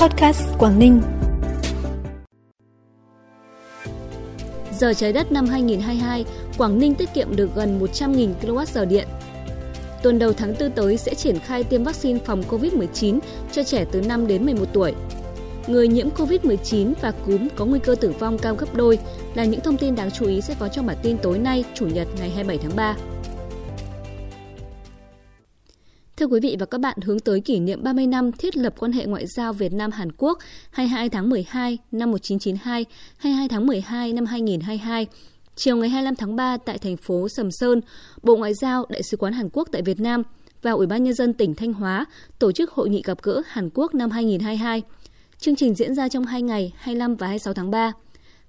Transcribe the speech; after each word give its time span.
Podcast 0.00 0.42
Quảng 0.58 0.78
Ninh. 0.78 1.00
Giờ 4.78 4.94
trái 4.94 5.12
đất 5.12 5.32
năm 5.32 5.46
2022, 5.46 6.24
Quảng 6.58 6.78
Ninh 6.78 6.94
tiết 6.94 7.08
kiệm 7.14 7.36
được 7.36 7.54
gần 7.54 7.80
100.000 7.80 8.32
kWh 8.42 8.88
điện. 8.88 9.08
Tuần 10.02 10.18
đầu 10.18 10.32
tháng 10.32 10.54
4 10.60 10.70
tới 10.70 10.96
sẽ 10.96 11.14
triển 11.14 11.38
khai 11.38 11.64
tiêm 11.64 11.84
vaccine 11.84 12.18
phòng 12.24 12.42
COVID-19 12.48 13.18
cho 13.52 13.62
trẻ 13.62 13.84
từ 13.92 14.00
5 14.00 14.26
đến 14.26 14.44
11 14.44 14.64
tuổi. 14.72 14.94
Người 15.66 15.88
nhiễm 15.88 16.08
COVID-19 16.10 16.92
và 17.00 17.12
cúm 17.26 17.48
có 17.56 17.64
nguy 17.64 17.78
cơ 17.78 17.94
tử 17.94 18.12
vong 18.18 18.38
cao 18.38 18.54
gấp 18.54 18.74
đôi 18.74 18.98
là 19.34 19.44
những 19.44 19.60
thông 19.60 19.76
tin 19.76 19.94
đáng 19.94 20.10
chú 20.10 20.26
ý 20.26 20.40
sẽ 20.40 20.54
có 20.58 20.68
trong 20.68 20.86
bản 20.86 20.96
tin 21.02 21.18
tối 21.18 21.38
nay, 21.38 21.64
Chủ 21.74 21.86
nhật 21.86 22.08
ngày 22.18 22.30
27 22.30 22.58
tháng 22.58 22.76
3. 22.76 22.96
Thưa 26.18 26.26
quý 26.26 26.40
vị 26.40 26.56
và 26.58 26.66
các 26.66 26.80
bạn, 26.80 26.98
hướng 27.04 27.20
tới 27.20 27.40
kỷ 27.40 27.60
niệm 27.60 27.82
30 27.82 28.06
năm 28.06 28.32
thiết 28.32 28.56
lập 28.56 28.74
quan 28.78 28.92
hệ 28.92 29.06
ngoại 29.06 29.26
giao 29.26 29.52
Việt 29.52 29.72
Nam 29.72 29.90
Hàn 29.90 30.12
Quốc 30.12 30.38
22 30.70 31.08
tháng 31.08 31.30
12 31.30 31.78
năm 31.92 32.10
1992, 32.10 32.84
22 33.16 33.48
tháng 33.48 33.66
12 33.66 34.12
năm 34.12 34.26
2022, 34.26 35.06
chiều 35.56 35.76
ngày 35.76 35.88
25 35.88 36.16
tháng 36.16 36.36
3 36.36 36.56
tại 36.56 36.78
thành 36.78 36.96
phố 36.96 37.28
Sầm 37.28 37.50
Sơn, 37.50 37.80
Bộ 38.22 38.36
Ngoại 38.36 38.54
giao, 38.54 38.86
Đại 38.88 39.02
sứ 39.02 39.16
quán 39.16 39.32
Hàn 39.32 39.48
Quốc 39.52 39.68
tại 39.72 39.82
Việt 39.82 40.00
Nam 40.00 40.22
và 40.62 40.70
Ủy 40.70 40.86
ban 40.86 41.04
nhân 41.04 41.14
dân 41.14 41.32
tỉnh 41.32 41.54
Thanh 41.54 41.72
Hóa 41.72 42.04
tổ 42.38 42.52
chức 42.52 42.70
hội 42.70 42.88
nghị 42.88 43.02
gặp 43.02 43.22
gỡ 43.22 43.42
Hàn 43.46 43.70
Quốc 43.74 43.94
năm 43.94 44.10
2022. 44.10 44.82
Chương 45.38 45.56
trình 45.56 45.74
diễn 45.74 45.94
ra 45.94 46.08
trong 46.08 46.24
2 46.24 46.42
ngày 46.42 46.72
25 46.76 47.16
và 47.16 47.26
26 47.26 47.54
tháng 47.54 47.70
3. 47.70 47.92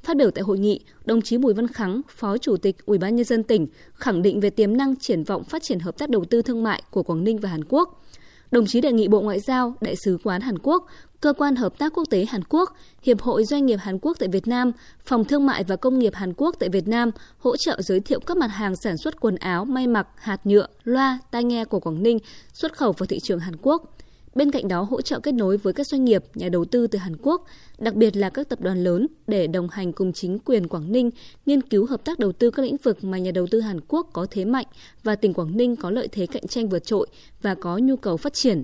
Phát 0.03 0.17
biểu 0.17 0.31
tại 0.31 0.43
hội 0.43 0.59
nghị, 0.59 0.79
đồng 1.05 1.21
chí 1.21 1.37
Bùi 1.37 1.53
Văn 1.53 1.67
Khắng, 1.67 2.01
Phó 2.09 2.37
Chủ 2.37 2.57
tịch 2.57 2.85
Ủy 2.85 2.97
ban 2.97 3.15
nhân 3.15 3.25
dân 3.25 3.43
tỉnh 3.43 3.67
khẳng 3.93 4.21
định 4.21 4.39
về 4.39 4.49
tiềm 4.49 4.77
năng 4.77 4.95
triển 4.95 5.23
vọng 5.23 5.43
phát 5.43 5.63
triển 5.63 5.79
hợp 5.79 5.97
tác 5.97 6.09
đầu 6.09 6.25
tư 6.25 6.41
thương 6.41 6.63
mại 6.63 6.83
của 6.91 7.03
Quảng 7.03 7.23
Ninh 7.23 7.37
và 7.37 7.49
Hàn 7.49 7.63
Quốc. 7.69 8.03
Đồng 8.51 8.65
chí 8.65 8.81
đề 8.81 8.91
nghị 8.91 9.07
Bộ 9.07 9.21
Ngoại 9.21 9.39
giao, 9.39 9.73
Đại 9.81 9.95
sứ 9.95 10.17
quán 10.23 10.41
Hàn 10.41 10.59
Quốc, 10.59 10.85
Cơ 11.21 11.33
quan 11.33 11.55
Hợp 11.55 11.77
tác 11.77 11.93
Quốc 11.93 12.03
tế 12.09 12.25
Hàn 12.25 12.43
Quốc, 12.49 12.77
Hiệp 13.01 13.21
hội 13.21 13.43
Doanh 13.43 13.65
nghiệp 13.65 13.79
Hàn 13.81 13.99
Quốc 13.99 14.17
tại 14.19 14.29
Việt 14.29 14.47
Nam, 14.47 14.71
Phòng 15.05 15.25
Thương 15.25 15.45
mại 15.45 15.63
và 15.63 15.75
Công 15.75 15.99
nghiệp 15.99 16.15
Hàn 16.15 16.33
Quốc 16.37 16.55
tại 16.59 16.69
Việt 16.69 16.87
Nam 16.87 17.11
hỗ 17.37 17.57
trợ 17.57 17.81
giới 17.81 17.99
thiệu 17.99 18.19
các 18.19 18.37
mặt 18.37 18.47
hàng 18.47 18.75
sản 18.75 18.97
xuất 18.97 19.19
quần 19.19 19.35
áo, 19.35 19.65
may 19.65 19.87
mặc, 19.87 20.07
hạt 20.15 20.45
nhựa, 20.45 20.67
loa, 20.83 21.19
tai 21.31 21.43
nghe 21.43 21.65
của 21.65 21.79
Quảng 21.79 22.03
Ninh 22.03 22.19
xuất 22.53 22.77
khẩu 22.77 22.91
vào 22.91 23.07
thị 23.07 23.19
trường 23.19 23.39
Hàn 23.39 23.55
Quốc– 23.61 23.95
Bên 24.35 24.51
cạnh 24.51 24.67
đó 24.67 24.81
hỗ 24.81 25.01
trợ 25.01 25.19
kết 25.19 25.31
nối 25.31 25.57
với 25.57 25.73
các 25.73 25.87
doanh 25.87 26.05
nghiệp, 26.05 26.23
nhà 26.35 26.49
đầu 26.49 26.65
tư 26.65 26.87
từ 26.87 26.99
Hàn 26.99 27.15
Quốc, 27.21 27.45
đặc 27.77 27.95
biệt 27.95 28.17
là 28.17 28.29
các 28.29 28.49
tập 28.49 28.61
đoàn 28.61 28.83
lớn 28.83 29.07
để 29.27 29.47
đồng 29.47 29.69
hành 29.69 29.93
cùng 29.93 30.13
chính 30.13 30.39
quyền 30.39 30.67
Quảng 30.67 30.91
Ninh 30.91 31.09
nghiên 31.45 31.61
cứu 31.61 31.85
hợp 31.85 32.05
tác 32.05 32.19
đầu 32.19 32.31
tư 32.31 32.51
các 32.51 32.63
lĩnh 32.63 32.77
vực 32.77 33.03
mà 33.03 33.17
nhà 33.17 33.31
đầu 33.31 33.47
tư 33.51 33.59
Hàn 33.59 33.79
Quốc 33.87 34.09
có 34.13 34.27
thế 34.31 34.45
mạnh 34.45 34.65
và 35.03 35.15
tỉnh 35.15 35.33
Quảng 35.33 35.57
Ninh 35.57 35.75
có 35.75 35.91
lợi 35.91 36.07
thế 36.07 36.25
cạnh 36.25 36.47
tranh 36.47 36.69
vượt 36.69 36.85
trội 36.85 37.07
và 37.41 37.55
có 37.55 37.77
nhu 37.77 37.95
cầu 37.95 38.17
phát 38.17 38.33
triển. 38.33 38.63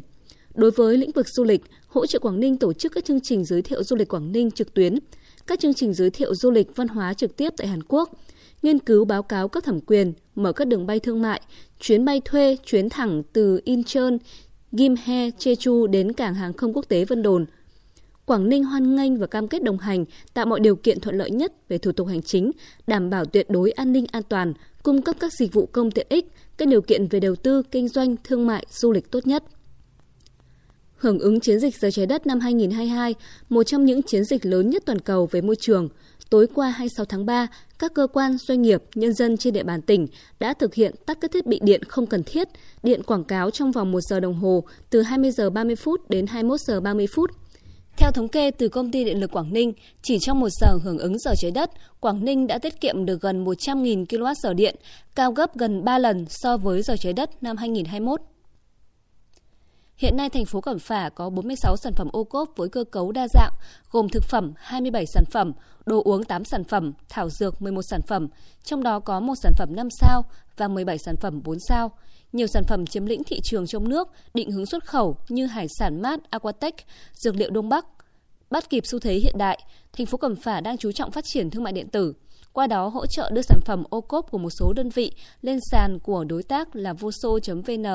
Đối 0.55 0.71
với 0.71 0.97
lĩnh 0.97 1.11
vực 1.11 1.27
du 1.29 1.43
lịch, 1.43 1.61
hỗ 1.87 2.05
trợ 2.05 2.19
Quảng 2.19 2.39
Ninh 2.39 2.57
tổ 2.57 2.73
chức 2.73 2.91
các 2.91 3.05
chương 3.05 3.21
trình 3.21 3.45
giới 3.45 3.61
thiệu 3.61 3.83
du 3.83 3.95
lịch 3.95 4.07
Quảng 4.07 4.31
Ninh 4.31 4.51
trực 4.51 4.73
tuyến, 4.73 4.99
các 5.47 5.59
chương 5.59 5.73
trình 5.73 5.93
giới 5.93 6.09
thiệu 6.09 6.35
du 6.35 6.51
lịch 6.51 6.75
văn 6.75 6.87
hóa 6.87 7.13
trực 7.13 7.37
tiếp 7.37 7.53
tại 7.57 7.67
Hàn 7.67 7.83
Quốc, 7.83 8.09
nghiên 8.61 8.79
cứu 8.79 9.05
báo 9.05 9.23
cáo 9.23 9.47
các 9.47 9.63
thẩm 9.63 9.79
quyền, 9.81 10.13
mở 10.35 10.51
các 10.51 10.67
đường 10.67 10.85
bay 10.85 10.99
thương 10.99 11.21
mại, 11.21 11.41
chuyến 11.79 12.05
bay 12.05 12.21
thuê, 12.25 12.57
chuyến 12.65 12.89
thẳng 12.89 13.23
từ 13.33 13.59
Incheon, 13.63 14.17
Gimhae, 14.77 15.29
Jeju 15.29 15.87
đến 15.87 16.13
cảng 16.13 16.35
hàng 16.35 16.53
không 16.53 16.73
quốc 16.73 16.85
tế 16.87 17.05
Vân 17.05 17.23
Đồn. 17.23 17.45
Quảng 18.25 18.49
Ninh 18.49 18.63
hoan 18.63 18.95
nghênh 18.95 19.17
và 19.17 19.27
cam 19.27 19.47
kết 19.47 19.63
đồng 19.63 19.77
hành, 19.77 20.05
tạo 20.33 20.45
mọi 20.45 20.59
điều 20.59 20.75
kiện 20.75 20.99
thuận 20.99 21.17
lợi 21.17 21.31
nhất 21.31 21.53
về 21.69 21.77
thủ 21.77 21.91
tục 21.91 22.07
hành 22.07 22.21
chính, 22.21 22.51
đảm 22.87 23.09
bảo 23.09 23.25
tuyệt 23.25 23.49
đối 23.49 23.71
an 23.71 23.93
ninh 23.93 24.05
an 24.11 24.23
toàn, 24.29 24.53
cung 24.83 25.01
cấp 25.01 25.15
các 25.19 25.33
dịch 25.33 25.53
vụ 25.53 25.65
công 25.65 25.91
tiện 25.91 26.07
ích, 26.09 26.27
các 26.57 26.67
điều 26.67 26.81
kiện 26.81 27.07
về 27.07 27.19
đầu 27.19 27.35
tư, 27.35 27.63
kinh 27.71 27.87
doanh, 27.87 28.15
thương 28.23 28.47
mại, 28.47 28.65
du 28.71 28.91
lịch 28.91 29.11
tốt 29.11 29.27
nhất. 29.27 29.43
Hưởng 30.95 31.19
ứng 31.19 31.39
chiến 31.39 31.59
dịch 31.59 31.75
giờ 31.75 31.91
trái 31.91 32.05
đất 32.05 32.27
năm 32.27 32.39
2022, 32.39 33.15
một 33.49 33.63
trong 33.63 33.85
những 33.85 34.03
chiến 34.03 34.23
dịch 34.23 34.45
lớn 34.45 34.69
nhất 34.69 34.83
toàn 34.85 34.99
cầu 34.99 35.29
về 35.31 35.41
môi 35.41 35.55
trường– 35.55 35.89
tối 36.29 36.47
qua 36.53 36.69
26 36.69 37.05
tháng 37.05 37.25
3, 37.25 37.47
các 37.79 37.93
cơ 37.93 38.07
quan, 38.13 38.37
doanh 38.37 38.61
nghiệp, 38.61 38.83
nhân 38.95 39.13
dân 39.13 39.37
trên 39.37 39.53
địa 39.53 39.63
bàn 39.63 39.81
tỉnh 39.81 40.07
đã 40.39 40.53
thực 40.53 40.73
hiện 40.73 40.95
tắt 41.05 41.17
các 41.21 41.31
thiết 41.31 41.45
bị 41.45 41.59
điện 41.63 41.83
không 41.83 42.07
cần 42.07 42.23
thiết, 42.23 42.47
điện 42.83 43.03
quảng 43.03 43.23
cáo 43.23 43.51
trong 43.51 43.71
vòng 43.71 43.91
1 43.91 43.99
giờ 44.01 44.19
đồng 44.19 44.33
hồ 44.33 44.63
từ 44.89 45.01
20 45.01 45.31
giờ 45.31 45.49
30 45.49 45.75
phút 45.75 46.09
đến 46.09 46.27
21 46.27 46.59
giờ 46.59 46.81
30 46.81 47.07
phút. 47.15 47.31
Theo 47.97 48.11
thống 48.11 48.27
kê 48.27 48.51
từ 48.51 48.67
công 48.67 48.91
ty 48.91 49.03
điện 49.03 49.19
lực 49.19 49.31
Quảng 49.31 49.53
Ninh, 49.53 49.73
chỉ 50.01 50.17
trong 50.21 50.39
một 50.39 50.49
giờ 50.61 50.67
hưởng 50.83 50.97
ứng 50.97 51.19
giờ 51.19 51.33
trái 51.37 51.51
đất, 51.51 51.71
Quảng 51.99 52.25
Ninh 52.25 52.47
đã 52.47 52.57
tiết 52.57 52.81
kiệm 52.81 53.05
được 53.05 53.21
gần 53.21 53.45
100.000 53.45 54.05
kWh 54.05 54.53
điện, 54.53 54.75
cao 55.15 55.31
gấp 55.31 55.57
gần 55.57 55.83
3 55.83 55.97
lần 55.97 56.25
so 56.29 56.57
với 56.57 56.81
giờ 56.81 56.95
trái 56.99 57.13
đất 57.13 57.43
năm 57.43 57.57
2021. 57.57 58.21
Hiện 59.97 60.17
nay 60.17 60.29
thành 60.29 60.45
phố 60.45 60.61
Cẩm 60.61 60.79
Phả 60.79 61.09
có 61.09 61.29
46 61.29 61.77
sản 61.77 61.93
phẩm 61.93 62.07
ô 62.11 62.23
cốp 62.23 62.49
với 62.55 62.69
cơ 62.69 62.83
cấu 62.83 63.11
đa 63.11 63.27
dạng, 63.27 63.53
gồm 63.91 64.09
thực 64.09 64.23
phẩm 64.23 64.53
27 64.57 65.05
sản 65.05 65.23
phẩm, 65.25 65.51
đồ 65.85 66.01
uống 66.03 66.23
8 66.23 66.45
sản 66.45 66.63
phẩm, 66.63 66.93
thảo 67.09 67.29
dược 67.29 67.61
11 67.61 67.81
sản 67.81 68.01
phẩm, 68.01 68.27
trong 68.63 68.83
đó 68.83 68.99
có 68.99 69.19
một 69.19 69.35
sản 69.43 69.53
phẩm 69.57 69.75
5 69.75 69.87
sao 69.91 70.23
và 70.57 70.67
17 70.67 70.97
sản 70.97 71.15
phẩm 71.15 71.41
4 71.43 71.57
sao. 71.59 71.91
Nhiều 72.33 72.47
sản 72.47 72.63
phẩm 72.63 72.85
chiếm 72.85 73.05
lĩnh 73.05 73.23
thị 73.23 73.39
trường 73.43 73.67
trong 73.67 73.89
nước, 73.89 74.09
định 74.33 74.51
hướng 74.51 74.65
xuất 74.65 74.85
khẩu 74.85 75.17
như 75.29 75.45
hải 75.45 75.67
sản 75.79 76.01
mát, 76.01 76.19
aquatech, 76.29 76.75
dược 77.13 77.35
liệu 77.35 77.49
Đông 77.49 77.69
Bắc. 77.69 77.85
Bắt 78.49 78.69
kịp 78.69 78.83
xu 78.85 78.99
thế 78.99 79.13
hiện 79.13 79.37
đại, 79.37 79.59
thành 79.97 80.05
phố 80.05 80.17
Cẩm 80.17 80.35
Phả 80.35 80.61
đang 80.61 80.77
chú 80.77 80.91
trọng 80.91 81.11
phát 81.11 81.23
triển 81.27 81.49
thương 81.49 81.63
mại 81.63 81.73
điện 81.73 81.89
tử, 81.89 82.13
qua 82.53 82.67
đó 82.67 82.87
hỗ 82.87 83.05
trợ 83.05 83.31
đưa 83.33 83.41
sản 83.41 83.59
phẩm 83.65 83.83
ô 83.89 84.01
cốp 84.01 84.31
của 84.31 84.37
một 84.37 84.49
số 84.59 84.73
đơn 84.73 84.89
vị 84.89 85.11
lên 85.41 85.59
sàn 85.71 85.99
của 85.99 86.23
đối 86.23 86.43
tác 86.43 86.75
là 86.75 86.93
voso.vn 86.93 87.85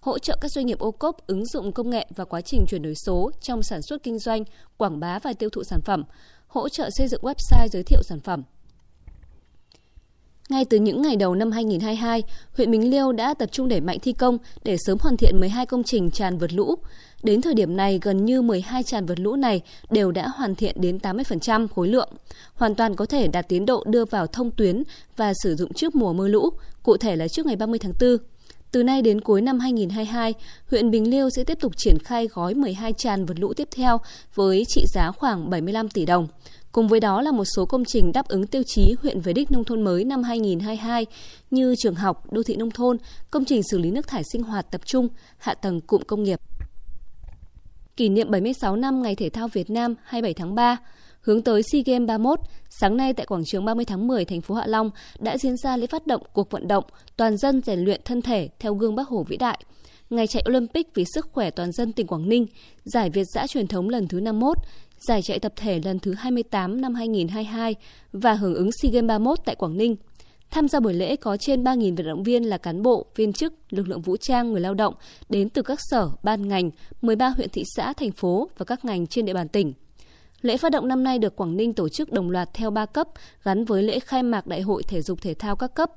hỗ 0.00 0.18
trợ 0.18 0.36
các 0.40 0.52
doanh 0.52 0.66
nghiệp 0.66 0.78
ô 0.78 0.90
cốp 0.90 1.26
ứng 1.26 1.46
dụng 1.46 1.72
công 1.72 1.90
nghệ 1.90 2.06
và 2.16 2.24
quá 2.24 2.40
trình 2.40 2.64
chuyển 2.68 2.82
đổi 2.82 2.94
số 2.94 3.30
trong 3.40 3.62
sản 3.62 3.82
xuất 3.82 4.02
kinh 4.02 4.18
doanh, 4.18 4.44
quảng 4.76 5.00
bá 5.00 5.18
và 5.18 5.32
tiêu 5.32 5.50
thụ 5.50 5.62
sản 5.64 5.80
phẩm, 5.84 6.04
hỗ 6.46 6.68
trợ 6.68 6.90
xây 6.90 7.08
dựng 7.08 7.22
website 7.22 7.68
giới 7.72 7.82
thiệu 7.82 8.02
sản 8.02 8.20
phẩm. 8.20 8.42
Ngay 10.48 10.64
từ 10.64 10.78
những 10.78 11.02
ngày 11.02 11.16
đầu 11.16 11.34
năm 11.34 11.50
2022, 11.50 12.22
huyện 12.56 12.70
Bình 12.70 12.90
Liêu 12.90 13.12
đã 13.12 13.34
tập 13.34 13.48
trung 13.52 13.68
đẩy 13.68 13.80
mạnh 13.80 13.98
thi 14.02 14.12
công 14.12 14.38
để 14.64 14.76
sớm 14.86 14.98
hoàn 15.00 15.16
thiện 15.16 15.40
12 15.40 15.66
công 15.66 15.84
trình 15.84 16.10
tràn 16.10 16.38
vượt 16.38 16.52
lũ. 16.52 16.74
Đến 17.22 17.40
thời 17.40 17.54
điểm 17.54 17.76
này, 17.76 17.98
gần 18.02 18.24
như 18.24 18.42
12 18.42 18.82
tràn 18.82 19.06
vượt 19.06 19.20
lũ 19.20 19.36
này 19.36 19.60
đều 19.90 20.12
đã 20.12 20.28
hoàn 20.28 20.54
thiện 20.54 20.80
đến 20.80 20.98
80% 20.98 21.68
khối 21.68 21.88
lượng, 21.88 22.08
hoàn 22.54 22.74
toàn 22.74 22.94
có 22.94 23.06
thể 23.06 23.28
đạt 23.28 23.48
tiến 23.48 23.66
độ 23.66 23.84
đưa 23.86 24.04
vào 24.04 24.26
thông 24.26 24.50
tuyến 24.50 24.82
và 25.16 25.32
sử 25.42 25.54
dụng 25.54 25.72
trước 25.72 25.94
mùa 25.94 26.12
mưa 26.12 26.28
lũ, 26.28 26.50
cụ 26.82 26.96
thể 26.96 27.16
là 27.16 27.28
trước 27.28 27.46
ngày 27.46 27.56
30 27.56 27.78
tháng 27.78 27.92
4. 28.00 28.16
Từ 28.72 28.82
nay 28.82 29.02
đến 29.02 29.20
cuối 29.20 29.42
năm 29.42 29.58
2022, 29.58 30.34
huyện 30.70 30.90
Bình 30.90 31.10
Liêu 31.10 31.30
sẽ 31.30 31.44
tiếp 31.44 31.58
tục 31.60 31.72
triển 31.76 31.98
khai 31.98 32.26
gói 32.26 32.54
12 32.54 32.92
tràn 32.92 33.26
vượt 33.26 33.38
lũ 33.38 33.52
tiếp 33.54 33.68
theo 33.76 34.00
với 34.34 34.64
trị 34.68 34.84
giá 34.94 35.10
khoảng 35.10 35.50
75 35.50 35.88
tỷ 35.88 36.06
đồng. 36.06 36.28
Cùng 36.72 36.88
với 36.88 37.00
đó 37.00 37.22
là 37.22 37.32
một 37.32 37.44
số 37.56 37.66
công 37.66 37.84
trình 37.84 38.12
đáp 38.12 38.28
ứng 38.28 38.46
tiêu 38.46 38.62
chí 38.66 38.94
huyện 39.02 39.20
về 39.20 39.32
đích 39.32 39.50
nông 39.50 39.64
thôn 39.64 39.82
mới 39.82 40.04
năm 40.04 40.22
2022 40.22 41.06
như 41.50 41.74
trường 41.78 41.94
học, 41.94 42.32
đô 42.32 42.42
thị 42.42 42.56
nông 42.56 42.70
thôn, 42.70 42.96
công 43.30 43.44
trình 43.44 43.62
xử 43.70 43.78
lý 43.78 43.90
nước 43.90 44.08
thải 44.08 44.22
sinh 44.32 44.42
hoạt 44.42 44.70
tập 44.70 44.80
trung, 44.84 45.08
hạ 45.38 45.54
tầng 45.54 45.80
cụm 45.80 46.02
công 46.02 46.22
nghiệp. 46.22 46.40
Kỷ 47.96 48.08
niệm 48.08 48.30
76 48.30 48.76
năm 48.76 49.02
Ngày 49.02 49.14
Thể 49.14 49.28
thao 49.28 49.48
Việt 49.48 49.70
Nam 49.70 49.94
27 50.04 50.34
tháng 50.34 50.54
3, 50.54 50.76
Hướng 51.20 51.42
tới 51.42 51.62
SEA 51.62 51.82
Games 51.86 52.06
31, 52.08 52.40
sáng 52.70 52.96
nay 52.96 53.12
tại 53.12 53.26
quảng 53.26 53.44
trường 53.44 53.64
30 53.64 53.84
tháng 53.84 54.06
10 54.06 54.24
thành 54.24 54.40
phố 54.40 54.54
Hạ 54.54 54.66
Long 54.66 54.90
đã 55.18 55.38
diễn 55.38 55.56
ra 55.56 55.76
lễ 55.76 55.86
phát 55.86 56.06
động 56.06 56.22
cuộc 56.32 56.50
vận 56.50 56.68
động 56.68 56.84
toàn 57.16 57.36
dân 57.36 57.62
rèn 57.62 57.80
luyện 57.80 58.00
thân 58.04 58.22
thể 58.22 58.48
theo 58.58 58.74
gương 58.74 58.94
Bắc 58.94 59.08
Hồ 59.08 59.24
vĩ 59.28 59.36
đại. 59.36 59.58
Ngày 60.10 60.26
chạy 60.26 60.44
Olympic 60.48 60.94
vì 60.94 61.04
sức 61.14 61.28
khỏe 61.32 61.50
toàn 61.50 61.72
dân 61.72 61.92
tỉnh 61.92 62.06
Quảng 62.06 62.28
Ninh, 62.28 62.46
giải 62.84 63.10
Việt 63.10 63.24
giã 63.34 63.46
truyền 63.46 63.66
thống 63.66 63.88
lần 63.88 64.08
thứ 64.08 64.20
51, 64.20 64.56
giải 65.08 65.22
chạy 65.22 65.38
tập 65.38 65.52
thể 65.56 65.80
lần 65.84 65.98
thứ 65.98 66.14
28 66.14 66.80
năm 66.80 66.94
2022 66.94 67.74
và 68.12 68.34
hưởng 68.34 68.54
ứng 68.54 68.70
SEA 68.72 68.90
Games 68.92 69.08
31 69.08 69.38
tại 69.44 69.54
Quảng 69.54 69.76
Ninh. 69.76 69.96
Tham 70.50 70.68
gia 70.68 70.80
buổi 70.80 70.94
lễ 70.94 71.16
có 71.16 71.36
trên 71.36 71.64
3.000 71.64 71.96
vận 71.96 72.06
động 72.06 72.22
viên 72.22 72.42
là 72.42 72.58
cán 72.58 72.82
bộ, 72.82 73.06
viên 73.16 73.32
chức, 73.32 73.54
lực 73.70 73.88
lượng 73.88 74.02
vũ 74.02 74.16
trang, 74.16 74.52
người 74.52 74.60
lao 74.60 74.74
động 74.74 74.94
đến 75.28 75.48
từ 75.48 75.62
các 75.62 75.78
sở, 75.90 76.10
ban 76.22 76.48
ngành, 76.48 76.70
13 77.02 77.28
huyện 77.28 77.48
thị 77.48 77.62
xã, 77.76 77.92
thành 77.92 78.12
phố 78.12 78.48
và 78.58 78.64
các 78.64 78.84
ngành 78.84 79.06
trên 79.06 79.24
địa 79.24 79.34
bàn 79.34 79.48
tỉnh. 79.48 79.72
Lễ 80.42 80.56
phát 80.56 80.72
động 80.72 80.88
năm 80.88 81.02
nay 81.02 81.18
được 81.18 81.36
Quảng 81.36 81.56
Ninh 81.56 81.72
tổ 81.72 81.88
chức 81.88 82.12
đồng 82.12 82.30
loạt 82.30 82.48
theo 82.54 82.70
3 82.70 82.86
cấp 82.86 83.08
gắn 83.44 83.64
với 83.64 83.82
lễ 83.82 84.00
khai 84.00 84.22
mạc 84.22 84.46
Đại 84.46 84.60
hội 84.60 84.82
Thể 84.82 85.02
dục 85.02 85.22
Thể 85.22 85.34
thao 85.34 85.56
các 85.56 85.74
cấp. 85.74 85.90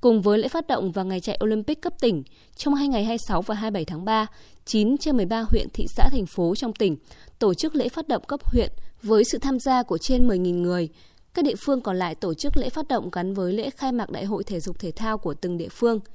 Cùng 0.00 0.22
với 0.22 0.38
lễ 0.38 0.48
phát 0.48 0.66
động 0.66 0.92
và 0.92 1.02
ngày 1.02 1.20
chạy 1.20 1.38
Olympic 1.44 1.82
cấp 1.82 1.92
tỉnh, 2.00 2.22
trong 2.56 2.74
hai 2.74 2.88
ngày 2.88 3.04
26 3.04 3.42
và 3.42 3.54
27 3.54 3.84
tháng 3.84 4.04
3, 4.04 4.26
9 4.64 4.98
trên 4.98 5.16
13 5.16 5.40
huyện, 5.40 5.68
thị 5.74 5.86
xã, 5.96 6.08
thành 6.12 6.26
phố 6.26 6.54
trong 6.54 6.72
tỉnh 6.72 6.96
tổ 7.38 7.54
chức 7.54 7.74
lễ 7.74 7.88
phát 7.88 8.08
động 8.08 8.22
cấp 8.26 8.40
huyện 8.44 8.72
với 9.02 9.24
sự 9.24 9.38
tham 9.38 9.58
gia 9.58 9.82
của 9.82 9.98
trên 9.98 10.28
10.000 10.28 10.60
người. 10.60 10.88
Các 11.34 11.44
địa 11.44 11.56
phương 11.66 11.80
còn 11.80 11.96
lại 11.96 12.14
tổ 12.14 12.34
chức 12.34 12.56
lễ 12.56 12.68
phát 12.68 12.88
động 12.88 13.10
gắn 13.12 13.34
với 13.34 13.52
lễ 13.52 13.70
khai 13.70 13.92
mạc 13.92 14.10
Đại 14.10 14.24
hội 14.24 14.44
Thể 14.44 14.60
dục 14.60 14.78
Thể 14.78 14.90
thao 14.90 15.18
của 15.18 15.34
từng 15.34 15.58
địa 15.58 15.68
phương– 15.68 16.00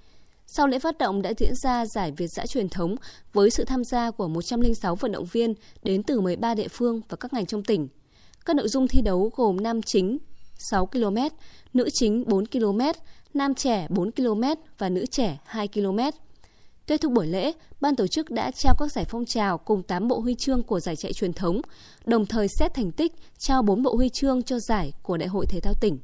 sau 0.51 0.67
lễ 0.67 0.79
phát 0.79 0.97
động 0.97 1.21
đã 1.21 1.33
diễn 1.37 1.55
ra 1.55 1.85
giải 1.85 2.11
Việt 2.11 2.27
giã 2.27 2.45
truyền 2.45 2.69
thống 2.69 2.95
với 3.33 3.49
sự 3.49 3.65
tham 3.65 3.83
gia 3.83 4.11
của 4.11 4.27
106 4.27 4.95
vận 4.95 5.11
động 5.11 5.25
viên 5.25 5.53
đến 5.83 6.03
từ 6.03 6.21
13 6.21 6.53
địa 6.53 6.67
phương 6.67 7.01
và 7.09 7.17
các 7.17 7.33
ngành 7.33 7.45
trong 7.45 7.63
tỉnh. 7.63 7.87
Các 8.45 8.55
nội 8.55 8.67
dung 8.67 8.87
thi 8.87 9.01
đấu 9.01 9.31
gồm 9.35 9.63
nam 9.63 9.81
chính 9.81 10.17
6 10.57 10.85
km, 10.85 11.17
nữ 11.73 11.89
chính 11.89 12.23
4 12.27 12.45
km, 12.45 12.79
nam 13.33 13.55
trẻ 13.55 13.87
4 13.89 14.11
km 14.11 14.43
và 14.77 14.89
nữ 14.89 15.05
trẻ 15.05 15.37
2 15.45 15.67
km. 15.67 15.99
Kết 16.87 17.01
thúc 17.01 17.11
buổi 17.11 17.27
lễ, 17.27 17.51
ban 17.81 17.95
tổ 17.95 18.07
chức 18.07 18.31
đã 18.31 18.51
trao 18.51 18.75
các 18.79 18.91
giải 18.91 19.05
phong 19.05 19.25
trào 19.25 19.57
cùng 19.57 19.83
8 19.83 20.07
bộ 20.07 20.19
huy 20.19 20.35
chương 20.35 20.63
của 20.63 20.79
giải 20.79 20.95
chạy 20.95 21.13
truyền 21.13 21.33
thống, 21.33 21.61
đồng 22.05 22.25
thời 22.25 22.47
xét 22.47 22.73
thành 22.73 22.91
tích 22.91 23.13
trao 23.37 23.61
4 23.61 23.83
bộ 23.83 23.95
huy 23.95 24.09
chương 24.09 24.43
cho 24.43 24.59
giải 24.59 24.93
của 25.03 25.17
Đại 25.17 25.27
hội 25.27 25.45
Thể 25.45 25.59
thao 25.59 25.73
tỉnh. 25.73 25.97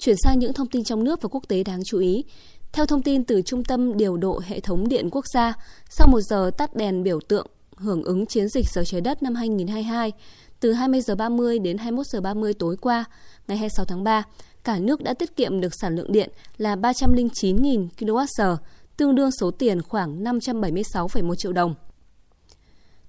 Chuyển 0.00 0.16
sang 0.24 0.38
những 0.38 0.52
thông 0.52 0.66
tin 0.66 0.84
trong 0.84 1.04
nước 1.04 1.22
và 1.22 1.28
quốc 1.32 1.44
tế 1.48 1.62
đáng 1.64 1.80
chú 1.84 1.98
ý. 1.98 2.24
Theo 2.72 2.86
thông 2.86 3.02
tin 3.02 3.24
từ 3.24 3.42
Trung 3.42 3.64
tâm 3.64 3.96
Điều 3.96 4.16
độ 4.16 4.40
Hệ 4.46 4.60
thống 4.60 4.88
Điện 4.88 5.08
Quốc 5.10 5.24
gia, 5.34 5.54
sau 5.90 6.08
một 6.08 6.20
giờ 6.20 6.50
tắt 6.58 6.76
đèn 6.76 7.02
biểu 7.02 7.20
tượng 7.20 7.46
hưởng 7.76 8.02
ứng 8.02 8.26
chiến 8.26 8.48
dịch 8.48 8.66
giờ 8.68 8.82
trái 8.86 9.00
đất 9.00 9.22
năm 9.22 9.34
2022, 9.34 10.12
từ 10.60 10.72
20 10.72 11.00
giờ 11.00 11.14
30 11.14 11.58
đến 11.58 11.78
21 11.78 12.06
giờ 12.06 12.20
30 12.20 12.54
tối 12.54 12.76
qua, 12.76 13.04
ngày 13.48 13.58
26 13.58 13.84
tháng 13.84 14.04
3, 14.04 14.22
cả 14.64 14.78
nước 14.78 15.02
đã 15.02 15.14
tiết 15.14 15.36
kiệm 15.36 15.60
được 15.60 15.72
sản 15.80 15.96
lượng 15.96 16.12
điện 16.12 16.30
là 16.56 16.76
309.000 16.76 17.88
kWh, 17.98 18.56
tương 18.96 19.14
đương 19.14 19.30
số 19.40 19.50
tiền 19.50 19.82
khoảng 19.82 20.24
576,1 20.24 21.34
triệu 21.34 21.52
đồng. 21.52 21.74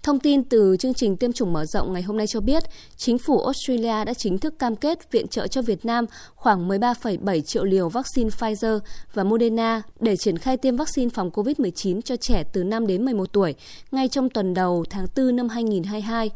Thông 0.03 0.19
tin 0.19 0.43
từ 0.43 0.75
chương 0.79 0.93
trình 0.93 1.17
tiêm 1.17 1.33
chủng 1.33 1.53
mở 1.53 1.65
rộng 1.65 1.93
ngày 1.93 2.01
hôm 2.01 2.17
nay 2.17 2.27
cho 2.27 2.41
biết, 2.41 2.63
chính 2.97 3.17
phủ 3.17 3.43
Australia 3.43 4.05
đã 4.05 4.13
chính 4.13 4.37
thức 4.37 4.59
cam 4.59 4.75
kết 4.75 5.11
viện 5.11 5.27
trợ 5.27 5.47
cho 5.47 5.61
Việt 5.61 5.85
Nam 5.85 6.05
khoảng 6.35 6.69
13,7 6.69 7.41
triệu 7.41 7.63
liều 7.63 7.89
vaccine 7.89 8.29
Pfizer 8.29 8.79
và 9.13 9.23
Moderna 9.23 9.81
để 9.99 10.17
triển 10.17 10.37
khai 10.37 10.57
tiêm 10.57 10.75
vaccine 10.75 11.09
phòng 11.09 11.29
COVID-19 11.29 12.01
cho 12.01 12.15
trẻ 12.15 12.43
từ 12.53 12.63
5 12.63 12.87
đến 12.87 13.05
11 13.05 13.33
tuổi 13.33 13.55
ngay 13.91 14.07
trong 14.07 14.29
tuần 14.29 14.53
đầu 14.53 14.85
tháng 14.89 15.05
4 15.15 15.35
năm 15.35 15.49
2022. 15.49 16.29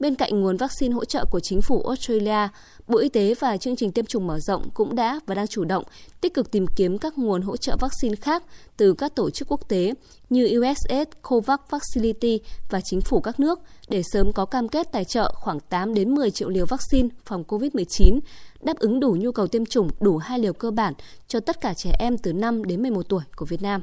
Bên 0.00 0.14
cạnh 0.14 0.40
nguồn 0.40 0.56
vaccine 0.56 0.94
hỗ 0.94 1.04
trợ 1.04 1.24
của 1.24 1.40
chính 1.40 1.62
phủ 1.62 1.82
Australia, 1.82 2.48
Bộ 2.88 2.98
Y 2.98 3.08
tế 3.08 3.34
và 3.40 3.56
chương 3.56 3.76
trình 3.76 3.92
tiêm 3.92 4.06
chủng 4.06 4.26
mở 4.26 4.38
rộng 4.38 4.70
cũng 4.74 4.94
đã 4.94 5.20
và 5.26 5.34
đang 5.34 5.46
chủ 5.46 5.64
động 5.64 5.84
tích 6.20 6.34
cực 6.34 6.50
tìm 6.50 6.66
kiếm 6.66 6.98
các 6.98 7.18
nguồn 7.18 7.42
hỗ 7.42 7.56
trợ 7.56 7.76
vaccine 7.80 8.16
khác 8.16 8.42
từ 8.76 8.92
các 8.92 9.14
tổ 9.14 9.30
chức 9.30 9.48
quốc 9.48 9.68
tế 9.68 9.94
như 10.30 10.60
USAID, 10.60 11.08
COVAX 11.22 11.60
Facility 11.70 12.38
và 12.70 12.80
chính 12.80 13.00
phủ 13.00 13.20
các 13.20 13.40
nước 13.40 13.60
để 13.88 14.02
sớm 14.12 14.32
có 14.32 14.44
cam 14.44 14.68
kết 14.68 14.92
tài 14.92 15.04
trợ 15.04 15.32
khoảng 15.34 15.60
8 15.60 15.94
đến 15.94 16.14
10 16.14 16.30
triệu 16.30 16.48
liều 16.48 16.66
vaccine 16.66 17.08
phòng 17.24 17.44
COVID-19, 17.48 18.20
đáp 18.60 18.78
ứng 18.78 19.00
đủ 19.00 19.16
nhu 19.20 19.32
cầu 19.32 19.46
tiêm 19.46 19.66
chủng 19.66 19.90
đủ 20.00 20.16
hai 20.16 20.38
liều 20.38 20.52
cơ 20.52 20.70
bản 20.70 20.94
cho 21.28 21.40
tất 21.40 21.60
cả 21.60 21.74
trẻ 21.74 21.90
em 21.98 22.18
từ 22.18 22.32
5 22.32 22.64
đến 22.64 22.82
11 22.82 23.02
tuổi 23.08 23.22
của 23.36 23.46
Việt 23.46 23.62
Nam. 23.62 23.82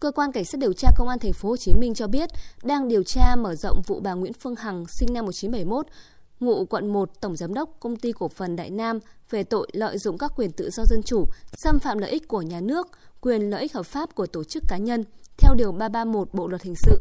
Cơ 0.00 0.10
quan 0.10 0.32
cảnh 0.32 0.44
sát 0.44 0.58
điều 0.58 0.72
tra 0.72 0.90
công 0.96 1.08
an 1.08 1.18
thành 1.18 1.32
phố 1.32 1.48
Hồ 1.48 1.56
Chí 1.56 1.74
Minh 1.74 1.94
cho 1.94 2.06
biết 2.06 2.30
đang 2.62 2.88
điều 2.88 3.02
tra 3.02 3.36
mở 3.36 3.54
rộng 3.54 3.82
vụ 3.86 4.00
bà 4.00 4.14
Nguyễn 4.14 4.32
Phương 4.32 4.54
Hằng 4.54 4.84
sinh 4.88 5.08
năm 5.12 5.24
1971 5.24 5.86
ngụ 6.40 6.64
quận 6.64 6.92
1 6.92 7.20
Tổng 7.20 7.36
Giám 7.36 7.54
đốc 7.54 7.70
Công 7.80 7.96
ty 7.96 8.12
Cổ 8.12 8.28
phần 8.28 8.56
Đại 8.56 8.70
Nam 8.70 8.98
về 9.30 9.44
tội 9.44 9.68
lợi 9.72 9.98
dụng 9.98 10.18
các 10.18 10.32
quyền 10.36 10.52
tự 10.52 10.70
do 10.70 10.84
dân 10.84 11.00
chủ, 11.02 11.24
xâm 11.56 11.78
phạm 11.78 11.98
lợi 11.98 12.10
ích 12.10 12.28
của 12.28 12.42
nhà 12.42 12.60
nước, 12.60 12.88
quyền 13.20 13.50
lợi 13.50 13.62
ích 13.62 13.74
hợp 13.74 13.82
pháp 13.82 14.14
của 14.14 14.26
tổ 14.26 14.44
chức 14.44 14.62
cá 14.68 14.76
nhân, 14.76 15.04
theo 15.38 15.54
Điều 15.54 15.72
331 15.72 16.34
Bộ 16.34 16.48
Luật 16.48 16.62
Hình 16.62 16.74
sự. 16.76 17.00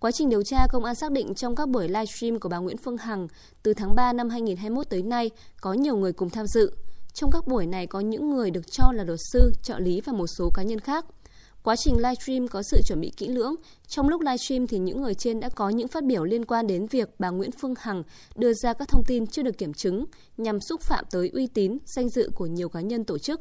Quá 0.00 0.10
trình 0.10 0.28
điều 0.28 0.42
tra, 0.42 0.66
công 0.72 0.84
an 0.84 0.94
xác 0.94 1.12
định 1.12 1.34
trong 1.34 1.54
các 1.54 1.68
buổi 1.68 1.88
livestream 1.88 2.40
của 2.40 2.48
bà 2.48 2.58
Nguyễn 2.58 2.76
Phương 2.76 2.96
Hằng 2.96 3.28
từ 3.62 3.74
tháng 3.74 3.94
3 3.94 4.12
năm 4.12 4.28
2021 4.28 4.90
tới 4.90 5.02
nay 5.02 5.30
có 5.60 5.72
nhiều 5.72 5.96
người 5.96 6.12
cùng 6.12 6.30
tham 6.30 6.46
dự. 6.46 6.72
Trong 7.14 7.30
các 7.30 7.46
buổi 7.46 7.66
này 7.66 7.86
có 7.86 8.00
những 8.00 8.30
người 8.30 8.50
được 8.50 8.72
cho 8.72 8.92
là 8.92 9.04
luật 9.04 9.20
sư, 9.32 9.52
trợ 9.62 9.78
lý 9.78 10.00
và 10.00 10.12
một 10.12 10.26
số 10.38 10.50
cá 10.54 10.62
nhân 10.62 10.80
khác– 10.80 11.06
Quá 11.62 11.76
trình 11.76 11.96
livestream 11.96 12.48
có 12.48 12.62
sự 12.62 12.82
chuẩn 12.82 13.00
bị 13.00 13.12
kỹ 13.16 13.28
lưỡng. 13.28 13.54
Trong 13.88 14.08
lúc 14.08 14.20
livestream 14.20 14.66
thì 14.66 14.78
những 14.78 15.02
người 15.02 15.14
trên 15.14 15.40
đã 15.40 15.48
có 15.48 15.68
những 15.68 15.88
phát 15.88 16.04
biểu 16.04 16.24
liên 16.24 16.44
quan 16.44 16.66
đến 16.66 16.86
việc 16.86 17.08
bà 17.18 17.30
Nguyễn 17.30 17.50
Phương 17.52 17.74
Hằng 17.78 18.02
đưa 18.36 18.52
ra 18.54 18.72
các 18.72 18.88
thông 18.88 19.04
tin 19.06 19.26
chưa 19.26 19.42
được 19.42 19.58
kiểm 19.58 19.72
chứng 19.74 20.04
nhằm 20.36 20.60
xúc 20.60 20.80
phạm 20.80 21.04
tới 21.10 21.30
uy 21.34 21.46
tín, 21.46 21.78
danh 21.96 22.08
dự 22.08 22.30
của 22.34 22.46
nhiều 22.46 22.68
cá 22.68 22.80
nhân 22.80 23.04
tổ 23.04 23.18
chức. 23.18 23.40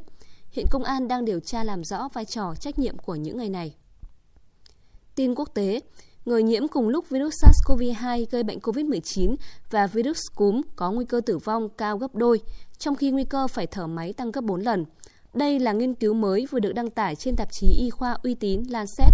Hiện 0.52 0.66
công 0.72 0.84
an 0.84 1.08
đang 1.08 1.26
điều 1.26 1.40
tra 1.40 1.64
làm 1.64 1.84
rõ 1.84 2.10
vai 2.14 2.26
trò 2.26 2.54
trách 2.60 2.80
nhiệm 2.80 2.98
của 2.98 3.16
những 3.16 3.38
người 3.38 3.50
này. 3.50 3.76
Tin 5.16 5.36
quốc 5.36 5.50
tế, 5.54 5.80
người 6.26 6.44
nhiễm 6.44 6.68
cùng 6.68 6.88
lúc 6.88 7.10
virus 7.10 7.34
SARS-CoV-2 7.44 8.26
gây 8.32 8.44
bệnh 8.44 8.60
COVID-19 8.60 9.36
và 9.72 9.88
virus 9.88 10.20
cúm 10.36 10.62
có 10.76 10.92
nguy 10.92 11.06
cơ 11.06 11.22
tử 11.26 11.38
vong 11.38 11.70
cao 11.70 11.98
gấp 11.98 12.16
đôi, 12.16 12.42
trong 12.78 12.96
khi 12.96 13.12
nguy 13.12 13.24
cơ 13.24 13.48
phải 13.48 13.68
thở 13.68 13.88
máy 13.88 14.14
tăng 14.14 14.32
gấp 14.32 14.42
4 14.42 14.62
lần– 14.62 14.86
đây 15.34 15.60
là 15.60 15.74
nghiên 15.74 15.96
cứu 15.96 16.14
mới 16.14 16.46
vừa 16.52 16.60
được 16.60 16.74
đăng 16.74 16.90
tải 16.90 17.16
trên 17.16 17.36
tạp 17.36 17.52
chí 17.52 17.68
y 17.80 17.90
khoa 17.90 18.18
uy 18.24 18.36
tín 18.36 18.64
Lancet. 18.70 19.14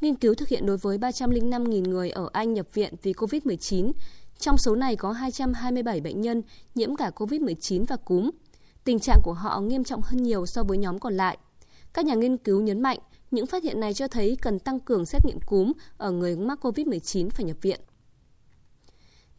Nghiên 0.00 0.14
cứu 0.14 0.34
thực 0.34 0.48
hiện 0.48 0.66
đối 0.66 0.76
với 0.76 0.98
305.000 0.98 1.88
người 1.88 2.10
ở 2.10 2.28
Anh 2.32 2.54
nhập 2.54 2.66
viện 2.74 2.94
vì 3.02 3.12
COVID-19. 3.12 3.92
Trong 4.38 4.58
số 4.58 4.74
này 4.74 4.96
có 4.96 5.12
227 5.12 6.00
bệnh 6.00 6.20
nhân 6.20 6.42
nhiễm 6.74 6.96
cả 6.96 7.10
COVID-19 7.16 7.84
và 7.88 7.96
cúm. 7.96 8.30
Tình 8.84 8.98
trạng 8.98 9.20
của 9.22 9.32
họ 9.32 9.60
nghiêm 9.60 9.84
trọng 9.84 10.00
hơn 10.02 10.22
nhiều 10.22 10.46
so 10.46 10.62
với 10.62 10.78
nhóm 10.78 10.98
còn 10.98 11.14
lại. 11.14 11.38
Các 11.94 12.04
nhà 12.04 12.14
nghiên 12.14 12.36
cứu 12.36 12.60
nhấn 12.60 12.80
mạnh, 12.80 12.98
những 13.30 13.46
phát 13.46 13.62
hiện 13.62 13.80
này 13.80 13.94
cho 13.94 14.08
thấy 14.08 14.36
cần 14.42 14.58
tăng 14.58 14.80
cường 14.80 15.06
xét 15.06 15.24
nghiệm 15.26 15.40
cúm 15.40 15.72
ở 15.96 16.10
người 16.10 16.36
mắc 16.36 16.66
COVID-19 16.66 17.30
phải 17.30 17.44
nhập 17.44 17.56
viện. 17.62 17.80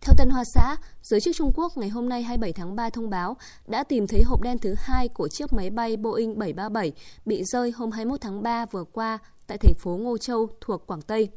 Theo 0.05 0.15
Tân 0.17 0.29
Hoa 0.29 0.43
Xã, 0.43 0.77
giới 1.01 1.21
chức 1.21 1.35
Trung 1.35 1.51
Quốc 1.55 1.77
ngày 1.77 1.89
hôm 1.89 2.09
nay 2.09 2.23
27 2.23 2.53
tháng 2.53 2.75
3 2.75 2.89
thông 2.89 3.09
báo 3.09 3.37
đã 3.67 3.83
tìm 3.83 4.07
thấy 4.07 4.21
hộp 4.23 4.41
đen 4.41 4.57
thứ 4.59 4.75
hai 4.77 5.07
của 5.07 5.27
chiếc 5.27 5.53
máy 5.53 5.69
bay 5.69 5.97
Boeing 5.97 6.39
737 6.39 6.91
bị 7.25 7.43
rơi 7.43 7.71
hôm 7.71 7.91
21 7.91 8.21
tháng 8.21 8.43
3 8.43 8.65
vừa 8.65 8.83
qua 8.83 9.19
tại 9.47 9.57
thành 9.57 9.73
phố 9.79 9.97
Ngô 9.97 10.17
Châu 10.17 10.49
thuộc 10.61 10.87
Quảng 10.87 11.01
Tây. 11.01 11.29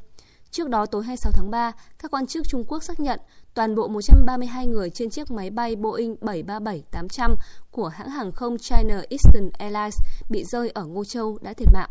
Trước 0.51 0.69
đó 0.69 0.85
tối 0.85 1.03
26 1.03 1.31
tháng 1.35 1.51
3, 1.51 1.71
các 1.99 2.11
quan 2.11 2.27
chức 2.27 2.47
Trung 2.47 2.63
Quốc 2.67 2.83
xác 2.83 2.99
nhận 2.99 3.19
toàn 3.53 3.75
bộ 3.75 3.87
132 3.87 4.67
người 4.67 4.89
trên 4.89 5.09
chiếc 5.09 5.31
máy 5.31 5.49
bay 5.49 5.75
Boeing 5.75 6.15
737-800 6.21 7.35
của 7.71 7.87
hãng 7.87 8.09
hàng 8.09 8.31
không 8.31 8.57
China 8.57 9.01
Eastern 9.09 9.49
Airlines 9.53 9.99
bị 10.29 10.43
rơi 10.43 10.69
ở 10.69 10.85
Ngô 10.85 11.05
Châu 11.05 11.37
đã 11.41 11.53
thiệt 11.53 11.69
mạng. 11.73 11.89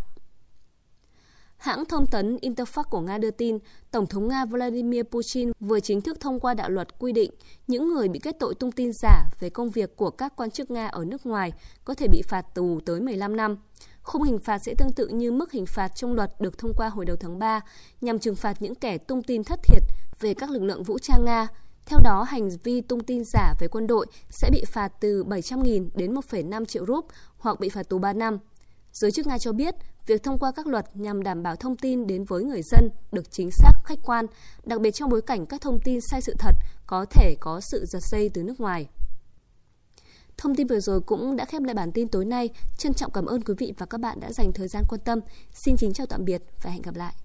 Hãng 1.57 1.85
thông 1.85 2.07
tấn 2.07 2.37
Interfax 2.37 2.85
của 2.91 3.01
Nga 3.01 3.19
đưa 3.19 3.31
tin, 3.31 3.59
Tổng 3.91 4.07
thống 4.07 4.29
Nga 4.29 4.45
Vladimir 4.45 5.03
Putin 5.03 5.53
vừa 5.61 5.81
chính 5.81 6.01
thức 6.01 6.21
thông 6.21 6.41
qua 6.41 6.55
đạo 6.55 6.71
luật 6.71 6.99
quy 6.99 7.13
định 7.13 7.31
những 7.67 7.89
người 7.89 8.09
bị 8.09 8.19
kết 8.19 8.37
tội 8.41 8.55
tung 8.55 8.73
tin 8.73 8.93
giả 8.93 9.25
về 9.41 9.51
công 9.51 9.71
việc 9.71 9.97
của 9.97 10.11
các 10.11 10.37
quan 10.37 10.51
chức 10.51 10.71
Nga 10.71 10.87
ở 10.87 11.05
nước 11.05 11.27
ngoài 11.27 11.53
có 11.85 11.95
thể 11.95 12.09
bị 12.09 12.23
phạt 12.29 12.55
tù 12.55 12.81
tới 12.87 13.01
15 13.01 13.37
năm. 13.37 13.57
Khung 14.03 14.23
hình 14.23 14.39
phạt 14.39 14.59
sẽ 14.59 14.75
tương 14.79 14.93
tự 14.93 15.09
như 15.09 15.33
mức 15.33 15.53
hình 15.53 15.67
phạt 15.67 15.89
trong 15.89 16.15
luật 16.15 16.41
được 16.41 16.59
thông 16.59 16.75
qua 16.77 16.89
hồi 16.89 17.05
đầu 17.05 17.17
tháng 17.21 17.39
3 17.39 17.61
nhằm 18.01 18.19
trừng 18.19 18.37
phạt 18.37 18.63
những 18.63 18.75
kẻ 18.75 18.99
tung 18.99 19.23
tin 19.23 19.45
thất 19.45 19.61
thiệt 19.63 19.83
về 20.21 20.35
các 20.35 20.51
lực 20.51 20.63
lượng 20.63 20.83
vũ 20.83 20.99
trang 20.99 21.25
Nga. 21.25 21.49
Theo 21.87 21.99
đó, 22.05 22.23
hành 22.23 22.49
vi 22.63 22.81
tung 22.81 23.01
tin 23.01 23.23
giả 23.25 23.55
về 23.61 23.69
quân 23.69 23.87
đội 23.87 24.07
sẽ 24.31 24.51
bị 24.53 24.65
phạt 24.65 24.93
từ 25.01 25.25
700.000 25.25 25.89
đến 25.95 26.15
1,5 26.15 26.65
triệu 26.65 26.87
rúp 26.87 27.07
hoặc 27.39 27.61
bị 27.61 27.69
phạt 27.69 27.89
tù 27.89 27.99
3 27.99 28.13
năm. 28.13 28.39
Giới 29.01 29.11
chức 29.11 29.27
Nga 29.27 29.39
cho 29.39 29.53
biết, 29.53 29.75
việc 30.07 30.23
thông 30.23 30.39
qua 30.39 30.53
các 30.53 30.67
luật 30.67 30.97
nhằm 30.97 31.23
đảm 31.23 31.43
bảo 31.43 31.57
thông 31.57 31.77
tin 31.77 32.07
đến 32.07 32.25
với 32.25 32.45
người 32.45 32.63
dân 32.63 32.91
được 33.13 33.31
chính 33.31 33.51
xác, 33.51 33.73
khách 33.85 33.99
quan, 34.05 34.27
đặc 34.65 34.81
biệt 34.81 34.91
trong 34.91 35.11
bối 35.11 35.23
cảnh 35.23 35.47
các 35.47 35.61
thông 35.61 35.81
tin 35.81 36.01
sai 36.11 36.21
sự 36.21 36.35
thật 36.39 36.55
có 36.87 37.07
thể 37.11 37.35
có 37.41 37.61
sự 37.61 37.85
giật 37.87 38.03
dây 38.03 38.31
từ 38.35 38.43
nước 38.43 38.61
ngoài. 38.61 38.89
Thông 40.37 40.55
tin 40.55 40.67
vừa 40.67 40.81
rồi 40.81 41.01
cũng 41.01 41.37
đã 41.37 41.45
khép 41.45 41.63
lại 41.63 41.75
bản 41.75 41.93
tin 41.93 42.09
tối 42.09 42.25
nay. 42.25 42.51
Trân 42.79 42.95
trọng 42.95 43.13
cảm 43.13 43.27
ơn 43.27 43.43
quý 43.43 43.55
vị 43.59 43.73
và 43.79 43.87
các 43.87 44.01
bạn 44.01 44.21
đã 44.21 44.33
dành 44.33 44.53
thời 44.53 44.69
gian 44.69 44.85
quan 44.89 45.01
tâm. 45.05 45.21
Xin 45.53 45.77
kính 45.77 45.93
chào 45.93 46.07
tạm 46.07 46.25
biệt 46.25 46.43
và 46.63 46.71
hẹn 46.71 46.83
gặp 46.83 46.95
lại. 46.95 47.15